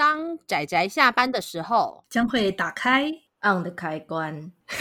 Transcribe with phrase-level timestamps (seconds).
[0.00, 3.12] 当仔仔下班的时候，将会打开
[3.42, 4.50] on 的开关。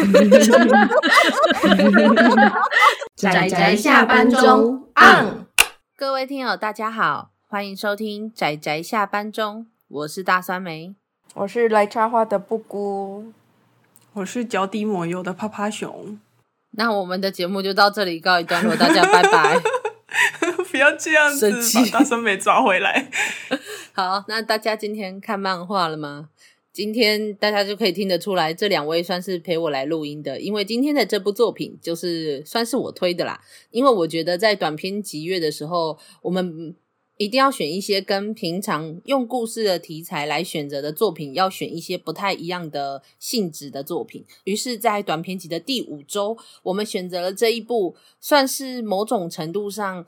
[3.17, 5.45] 仔仔下班中 on。
[5.97, 10.95] 各位听友，大家好，欢迎收听仔仔下班中，我是大酸梅，
[11.33, 13.33] 我是来插花的布姑，
[14.13, 16.17] 我是脚底抹油的趴趴熊。
[16.77, 19.59] 那我们的节目就到这里告一段落，大家拜拜。
[20.71, 21.51] 不要这样子，
[21.91, 23.09] 把大酸梅抓回来。
[23.99, 26.29] 好，那大家今天看漫画了吗？
[26.71, 33.41] 今天大家就可以听得出来，这两位算是陪我来录音的，因为今天的这部作品就是算是我推的啦。
[33.71, 36.73] 因为我觉得在短篇集阅的时候，我们
[37.17, 44.23] 一定要选一些跟平常用故事的题材来选择的作品，要选一些不太一样的性质的作品。
[44.45, 50.05] 于是，在短篇集的第五周，我们选择了这一部，算是某种程度上。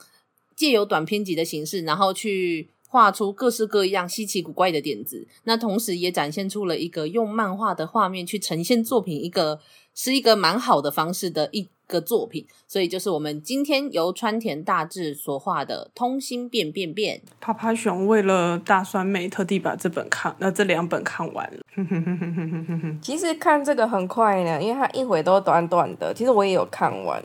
[0.54, 9.58] 借由短篇集的形式，然后去画出各式各样稀奇古怪的点子，那同时也展现出了一个用漫画的画面去呈现作品，一个
[9.94, 12.46] 是一个蛮好的方式的一个作品。
[12.68, 17.22] 所以就是我们今天由川田大志所画的《通心变变变》。
[17.40, 21.62] 趴趴熊为了大酸梅特地把这本看，那这两本看完了。
[23.00, 26.12] 其实看这个很快呢，因为它一回都短短的。
[26.12, 27.24] 其实我也有看完，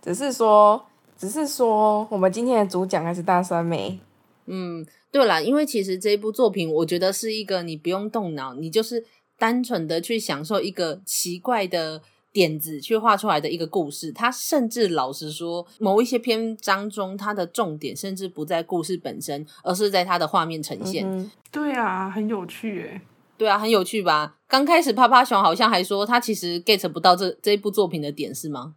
[0.00, 0.80] 只是说。
[1.16, 3.98] 只是说，我们今天的主讲还是大酸梅。
[4.46, 9.04] 嗯，对啦，因为其实这一部作品，我觉得是一个你不用动脑，你就是
[9.38, 14.12] 单纯的去享受一个奇怪的点子去画出来的一个故事。
[14.12, 21.04] 它甚至老实说，某一些篇章中，它的重点甚至不在故事本身，而是在它的画面呈现。
[21.06, 23.00] 嗯、对啊，很有趣诶。
[23.36, 24.36] 对啊，很有趣吧？
[24.46, 28.76] 刚开始趴趴熊好像还说他其实 get 不到这这一部作品的点，是吗？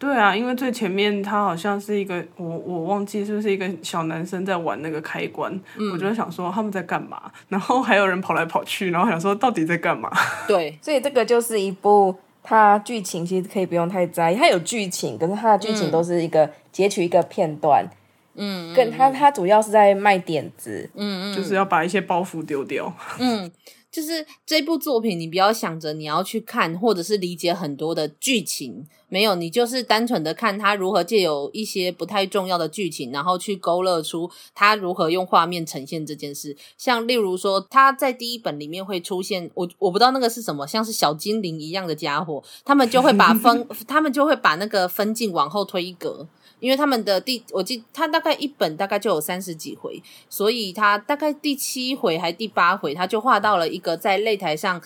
[0.00, 10.10] 对啊，因为最前面他好像是一个我我忘记是不是一个小男生在玩那个开关，嗯、我就想说他们在干嘛，然后还有人跑来跑去，然后想说到底在干嘛？
[10.48, 17.86] 对，所以这个就是一部它剧情其实可以不用太在意，它有剧情，可是它的剧情都是一个截取一个片段，
[18.34, 23.52] 嗯，跟它它主要是在卖点子，嗯嗯，就是要把一些包袱丢掉，嗯。
[23.92, 36.56] 就是这部作品，你不要想着你要去看或者是理解很多的剧情，没有，你就是单纯的看他如何借由一些不太重要的剧情，然后去勾勒出他如何用画面呈现这件事。
[36.78, 46.26] 像例如说，他在第一本里面会出现，我我不知道那个是什么，像是小精灵一样的家伙，他们就会把分， 他们就会把那个分镜往后推一格。
[46.60, 54.78] 因为他们的第，我记他大概一本大概就有三十几回，所以他大概第七回还第八回，他就画到了一个在擂台上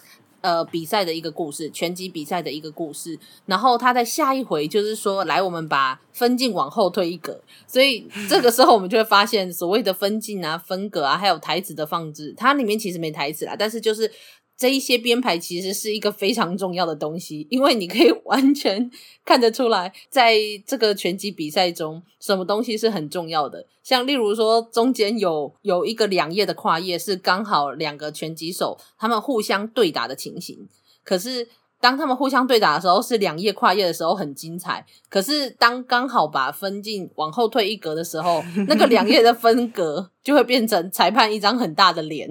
[0.44, 3.18] 呃比赛的一个故事，拳击比赛的一个故事。
[3.46, 14.12] 然后他在下一回就是说，来我们把分镜往后推一格，所以这个时候我们就会发现所谓的分镜啊、分格啊，还有台词的放置，它里面其实没台词啦，但是就是。
[14.56, 18.90] 这一些编排其实是一个非常重要的东西，因为你可以 完全
[19.24, 23.66] 看得出来，在这个拳击比赛中，什么东西是很重要的。
[23.82, 30.68] 像例如说，中间有有一个两页的跨页，是刚好两个拳击手他们互相对打的情形。
[31.02, 31.48] 可是
[31.80, 34.86] 当他们互相对打的时候，是两页跨页的时候很精彩。
[35.10, 42.30] 可是当刚好把分镜往后退一格的时候，那个两页的分隔就会变成裁判一张很大的脸。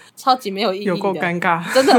[0.21, 1.93] 超级没有意义的，有够尴尬，真的，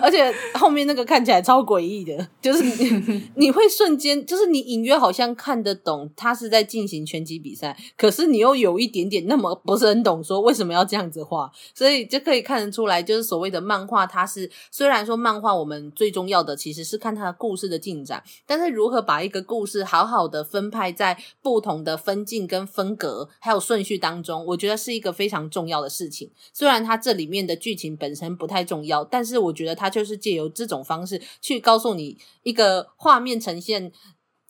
[0.00, 26.30] 而且后面那个看起来超诡异的，就是你 你会瞬间，就是你隐约好像看得懂他是在进行拳击比赛，可是你又有一点点那么不是很懂，说为什么要这样子画，所以就可以看得出来，就是所谓的漫画，它是虽然说漫画我们最重要的其实是看它的故事的进展，但是如何把一个故事好好的分派在不同的分镜跟分格还有顺序当中，我觉得是一个非常重要的事情。
[26.54, 27.54] 虽然它这里面的。
[27.66, 33.90] 剧情本身不太重要，但是我觉得它就是借由这种方式去告诉你一个画面呈现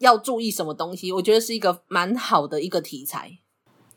[0.01, 3.39] 要注意什么东西，我觉得是一个蛮好的一个题材。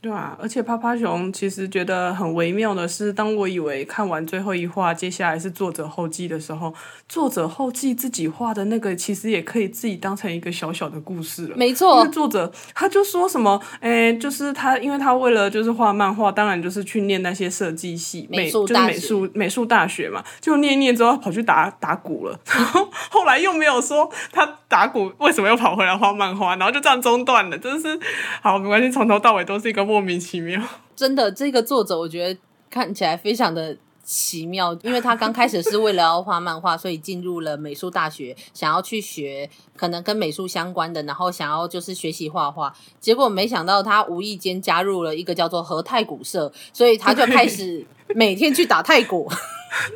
[0.01, 6.73] 对啊，而且趴趴熊其实觉得很微妙的是，当我以为看完最后一话，接下来是作者后记的时候，
[7.09, 11.57] 作者后记自己画的那个，其实也可以自己当成一个小小的故事了。
[11.57, 27.99] 没错，因为作者他就说什么，哎，就是他，因为他为了就是画漫画，当然就是去念那些设计系美，就是美术美术大学嘛，就念念之后跑去打打鼓了， 然后后来又没有说他打鼓为什么又跑回来画漫画，然后就这样中断了，真是
[28.41, 29.88] 好没关系，从头到尾都是一个。
[29.89, 30.61] 莫名其妙，
[30.95, 32.39] 真的，这个作者我觉得
[32.69, 42.71] 看起来非常的奇妙，因为他刚开始是为了要画漫画，所以进入了美术大学，想要去学可能跟美术相关的，然后想要就是学习画画。
[42.99, 49.27] 结果没想到他无意间加入了一个叫做和太鼓社，所以他就开始每天去打太鼓。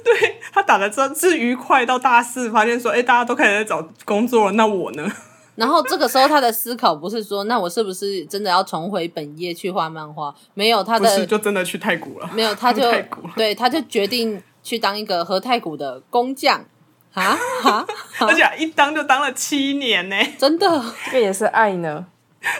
[0.03, 5.07] 对，他打的真是愉快，到大四发现说，哎，大家都开始在找工作了，那我呢？
[5.55, 10.33] 然后这个时候他的思考不是说，那我是不是真的要重回本业去画漫画？
[10.53, 12.29] 没有，他的不是就真的去太古了。
[12.33, 12.81] 没有，他就
[13.37, 16.65] 对，他就决定去当一个和太古的工匠
[17.13, 17.85] 啊啊！
[18.21, 22.07] 而且一当就当了七年呢，真的，这个也是爱呢。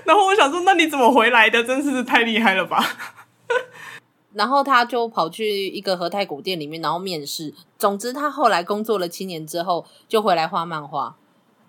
[0.05, 1.63] 然后我想说，那你怎么回来的？
[1.63, 2.85] 真是太厉害了吧！
[4.33, 7.53] 然后他就跑去一个和太古店里面，然后面试。
[7.77, 11.15] 总之，他后来工作了七年之后，就回来画漫画。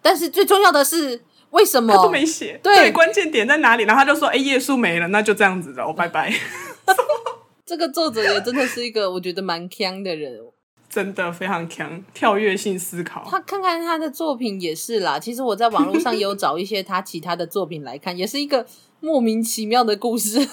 [0.04, 2.60] 但是最重要的是，为什么他都没写？
[2.62, 3.84] 对，对，关键点在哪里？
[3.84, 6.30] 然后他就说：“哎，页数没了，那就这样子了，我拜拜。
[7.64, 10.38] ”这个作者也真的是一个我觉得蛮强的人，
[10.90, 13.26] 真的非常强，跳跃性思考。
[13.26, 15.18] 他看看他的作品也是啦。
[15.18, 18.66] 其实我在网络上也有找一些他其他的作品来看，也是一个
[19.00, 20.46] 莫名其妙的故事。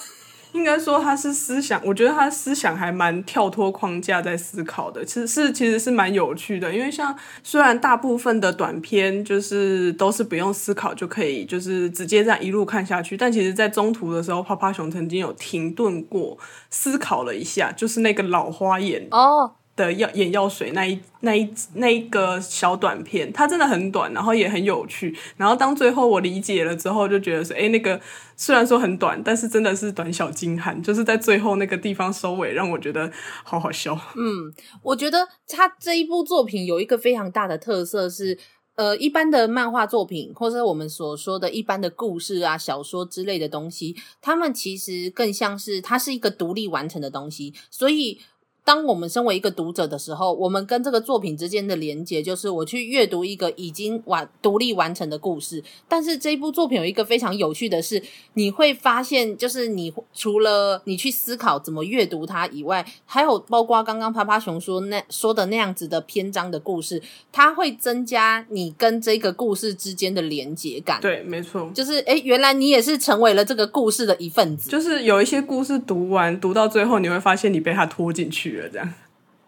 [0.52, 6.72] 应该说他是思想，我觉得他思想还蛮跳脱框架在思考的，其实是其实是蛮有趣的。
[6.74, 16.36] 因为像虽然大部分的短片就是都是不用思考就可以，就是直接这样一路看下去，但其实在中途的时候，趴趴熊曾经有停顿过，
[16.70, 19.56] 思考了一下，就是那个老花眼哦。
[19.74, 25.16] 的药眼药水那一那一那一个小短片，它真的很短，然后也很有趣。
[25.36, 27.98] 然后当最后我理解了之后，就觉得说，哎，那个
[28.36, 33.10] 虽然说很短，但是真的是短小精悍，就是在最后那个地方收尾，让我觉得
[33.44, 33.98] 好好笑。
[34.14, 34.52] 嗯，
[34.82, 38.36] 我觉得他这一部作品有一个非常大的特色是，
[38.74, 48.20] 呃，一般的漫画作品，或者我们所说的一般的故事啊、小说之类的东西，他们其实更像是它是一个独立完成的东西，所以。
[48.64, 55.62] 当我们身为一个读者的时候，我们跟这个作品之间的连接，就是我去阅读一个已经完独立完成的故事。
[55.88, 58.00] 但是这一部作品有一个非常有趣的是，
[58.34, 71.00] 你会发现，就是你除了你去思考怎么阅读它以外，还有包括刚刚趴趴熊说那说的那样子的篇章的故事，它会增加你跟这个故事之间的连接感。
[71.00, 74.70] 对，没错，就是哎，原来你也是成为了这个故事的一份子。
[74.70, 78.51] 就是有一些故事读完读到最后，你会发现你被它拖进去。
[78.68, 78.92] 这样，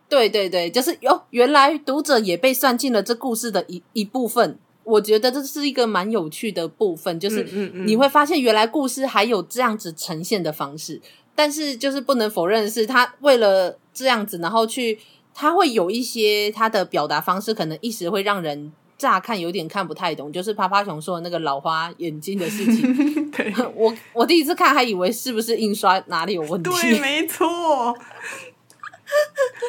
[0.09, 4.59] 对对对，就是哟，原来读者也被算进了这故事的一一部分。
[4.85, 7.43] 我觉得这是一个蛮有趣的部分，就是
[7.87, 11.01] 你会发现原来故事还有这样子呈现的方式。
[11.35, 14.99] 但是就是不能否认的是，他为了这样子，然后去
[15.35, 20.31] 他会有一些他的表达方式，可能一时会让人乍看有点看不太懂。
[20.31, 27.97] 就是趴趴熊说的那个老花眼镜的事情， 对 我我第一次看还以为是不是印刷哪里有问题，对，没错。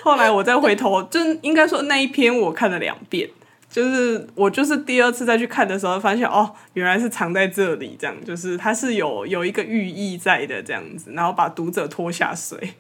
[0.03, 3.30] 后来我再回头，就应该说那一篇我看了两遍，
[3.69, 12.75] 就是我就是第二次再去看的时候，发现哦，原来是藏在这里，这样就是它是有有一个寓意在的这样子，然后把读者拖下水。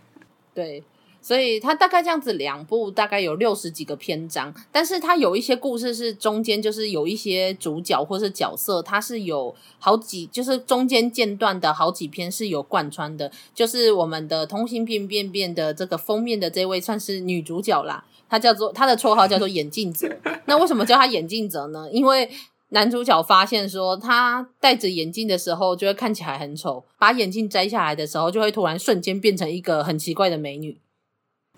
[0.53, 0.83] 对。
[1.25, 13.31] 所以它大概这样子两部，大概有六十几个篇章，但是它有一些故事是中间就是有一些主角或是角色，它是有好几，就是中间间断的好几篇是有贯穿的。
[13.55, 20.07] 就是我们的通信变变变的这个封面的这位算是女主角啦，她叫做她的绰号叫做眼镜者。
[20.45, 21.89] 那为什么叫她眼镜者呢？
[21.91, 22.29] 因为
[22.69, 30.77] 男主角发现说，他戴着眼镜的时候就会看起来很丑，把眼镜摘下来的时候就会突然瞬间变成一个很奇怪的美女。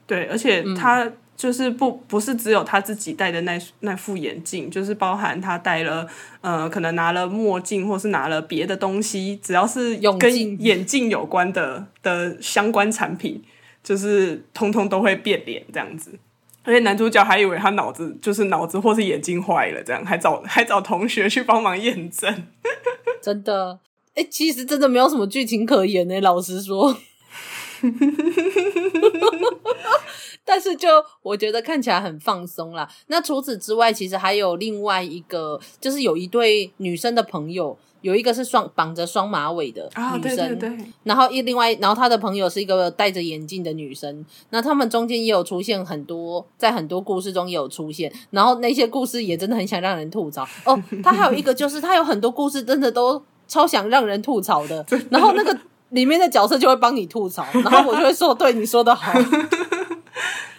[0.07, 6.07] 对，而且他就是不不是只有他自己戴的那那副眼镜，就是包含他戴了
[6.41, 13.43] 呃，可能拿了墨镜，或是拿了别的东西，只要是跟眼镜有关的的相关产品，
[13.83, 16.17] 就是通通都会变脸这样子。
[16.63, 22.45] 而且男主角还以为他脑子就是脑子或是眼睛坏了，这样还找还找同学去帮忙验证。
[23.21, 23.79] 真的，
[24.15, 26.97] 哎，其实真的没有什么剧情可言呢，老实说。
[30.43, 30.87] 但是就
[31.21, 32.89] 我觉得看起来很放松啦。
[33.07, 44.25] 那除此之外，其实还有另外一个，就是有一对女生的朋友，有一个是双绑着双马尾的女生，啊、对对对，然后一另外，然后她的朋友是一个戴着眼镜的女生。
[44.51, 50.81] 那他们中间也有出现很多，在很多故事中也有出现，然后那些故事也真的很想让人吐槽哦。
[51.03, 55.57] 他还有一个就是他有很多故事真的都超想让人吐槽的， 然后那个。
[55.89, 59.13] 里面的角色就会帮你吐槽， 然后我就会说：“对，你说的好。”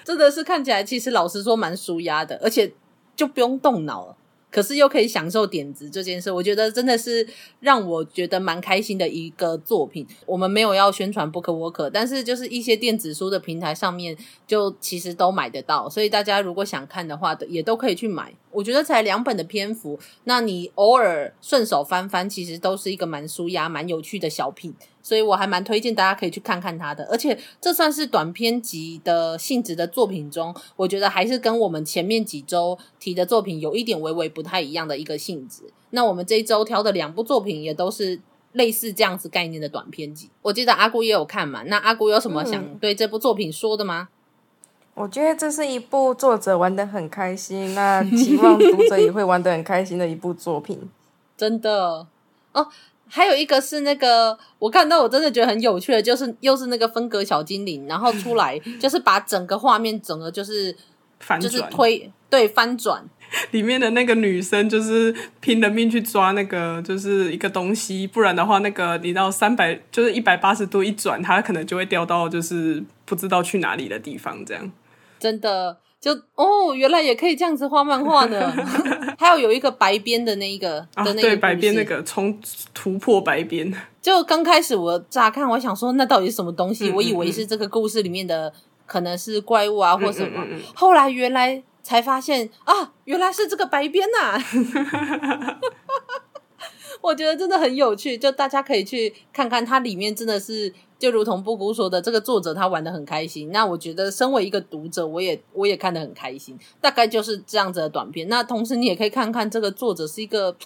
[0.04, 2.72] 真的是看起来，其实老实说蛮舒压的，而且
[3.14, 4.16] 就不用动脑了。
[4.50, 7.24] 可可是又可以享受点子这件事，我觉得真的是
[7.60, 10.04] 让我觉得蛮开心的一个作品。
[10.26, 14.16] 我们没有要宣传 Book Worker，但是就是一些电子书的平台上面
[14.48, 18.34] 就其实都买得到，所以大家如果想看的话，也都可以去买。
[18.50, 24.74] 我觉得才两本的篇幅，那你偶尔顺手翻翻，其实都是一个蛮舒压、蛮有趣的小品。
[25.08, 35.62] 所以我还蛮推荐大家可以去看看他的，而且这算是短篇集的性质的作品中，我觉得还是跟我们前面几周提的作品有一点微微不太一样的一个性质。
[35.92, 38.20] 那我们这一周挑的两部作品也都是
[38.52, 40.28] 类似这样子概念的短篇集。
[40.42, 44.10] 我记得阿姑也有看嘛，那阿姑有什么想对这部作品说的吗？
[44.10, 50.78] 嗯，我觉得这是一部作者玩的很开心，那希望读者也会玩的很开心的一部作品。
[51.34, 52.06] 真的
[52.52, 52.68] 哦。
[53.08, 60.74] 还有一个是那个，我看到我真的觉得很有趣的，就是又是那个分格小精灵，然后出来 就是把整个画面整个就是
[61.20, 63.02] 反转，就是推对翻转，
[63.52, 74.70] 里面的那个女生就是拼了命去抓那个就是一个东西，不然的话那个你到三百就是一百八十度一转，它可能就会掉到就是不知道去哪里的地方，这样。
[75.18, 75.78] 真的。
[76.00, 78.52] 就哦，原来也可以这样子画漫画呢。
[79.18, 82.38] 还有有一个白边的那一个的那个、啊、对，白边那个从
[82.72, 83.72] 突破白边。
[84.00, 86.86] 就刚开始我乍看，我想说那到底是什么东西？
[86.86, 88.52] 嗯嗯嗯，我以为是这个故事里面的
[88.86, 90.44] 可能是怪物啊或什么。
[90.72, 95.58] 后来原来才发现啊，原来是这个白边呐、啊。
[97.00, 100.72] 我觉得真的很有趣，就大家可以去看看，它里面真的是。
[100.98, 103.52] 就如同布谷说的，这个作者他玩的很开心。
[103.52, 106.58] 那我觉得，身为一个读者，我也我也看得很开心。
[106.80, 108.28] 大概就是这样子的短片。
[108.28, 110.56] 那同时，你也可以看看这个作者是一个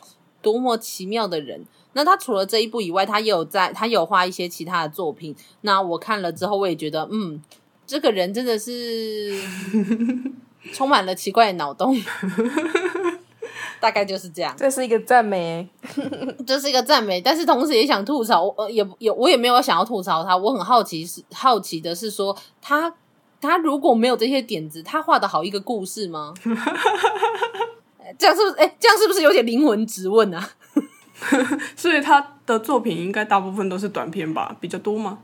[0.41, 1.63] 多么奇妙的人。
[1.93, 5.37] 那他除了这一部以外，他也有在，他有画一些其他的作品。
[5.61, 7.43] 那我看了之后，我也觉得，嗯，
[7.87, 9.39] 这个人真的是
[10.73, 11.95] 充满了奇怪的脑洞。
[13.83, 15.69] 大概就是这样，这是一个赞美，
[16.47, 22.95] 这是一个赞美，但是同时也想吐槽，呃，也也我也没有想要吐槽他，我很好奇是好奇的是说他
[23.41, 26.33] 他如果没有这些点子，他画的好一个故事吗？
[28.17, 28.57] 这样是不是？
[28.59, 30.49] 哎、欸，这样是不是有点灵魂质问啊？
[31.75, 35.19] 所以他的作品应该大部分都是短片吧，比较多吗？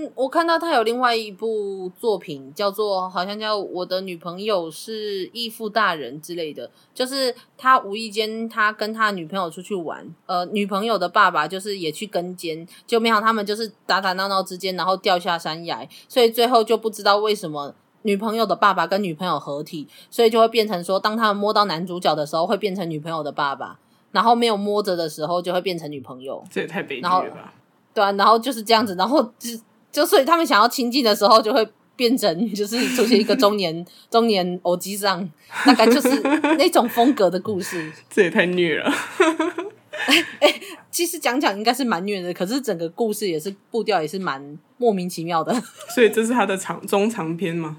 [0.00, 23.78] 嗯，我看到他有另外一部作品，叫做好像叫我的女朋友是义父大人之类的，就是他无意间他跟他女朋友出去玩，呃，女朋友的爸爸就是也去跟监，就没想到他们就是打打闹闹之间，然后掉下山崖，所以最后就不知道为什么女朋友的爸爸跟女朋友合体，所以就会变成说，当他们摸到男主角的时候会变成女朋友的爸爸，
[24.12, 27.52] 然后没有摸着的时候就会变成女朋友，这也太悲剧了吧。
[27.92, 29.20] 对啊，然后就是这样子，然后
[29.92, 31.66] 就就所以他们想要亲近的时候，就会
[31.96, 35.28] 变成就是出现一个中年 中年偶机上，
[35.66, 36.20] 大概就是
[36.58, 37.92] 那种风格的故事。
[38.08, 38.90] 这也太虐了。
[40.06, 45.52] 哎哎，其实讲讲应该是蛮虐的，可是整个故事也是步调也是蛮莫名其妙的。
[45.94, 47.76] 所以这是他的长中长篇吗？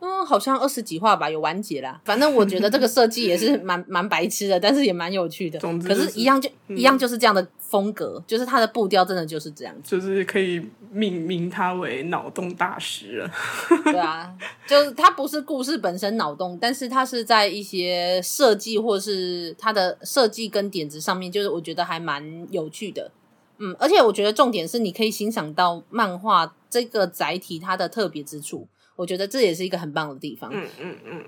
[0.00, 2.00] 嗯，好像二十几话吧，有完结啦。
[2.04, 5.58] 反正我觉得这个设计也是蛮 蛮白痴的，但是也蛮有趣的。
[5.58, 13.30] 总之、就是，可是一样就、嗯、一样就是这样的风格，就是它的步调真的就是这样子，就是可以命名它为脑洞大师了。
[13.84, 14.32] 对啊，
[14.68, 23.10] 就是它不是故事本身脑洞，但是它是在一些设计或是它的设计跟点子上面，就是我觉得还蛮有趣的。
[23.58, 28.68] 嗯，而且我觉得重点是你可以欣赏到漫画这个载体它的特别之处。
[28.98, 30.50] 我觉得这也是一个很棒的地方。
[30.52, 31.24] 嗯嗯嗯。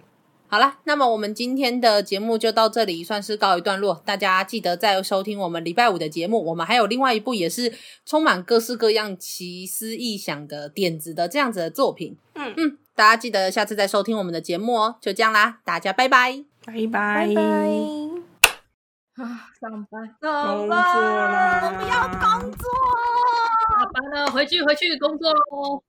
[0.49, 4.03] 好啦，那么我们今天的节目就到这里，算是告一段落。
[4.05, 6.45] 大家记得再收听我们礼拜五的节目。
[6.47, 7.73] 我们还有另外一部也是
[8.05, 12.17] 充满各式各样奇思异想的点子的这样子的作品。
[12.35, 14.97] 嗯嗯，大家记得下次再收听我们的节目哦。
[15.01, 17.43] 就这样啦，大家拜拜，拜拜拜拜。
[19.23, 22.69] 啊，上班，上班，我不要工作，
[23.71, 25.81] 下班了，回去回去工作喽。